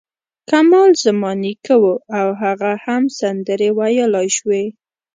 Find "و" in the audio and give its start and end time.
1.83-1.85